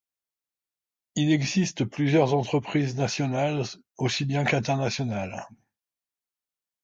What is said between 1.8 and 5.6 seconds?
plusieurs entreprises nationales aussi bien qu'internationales.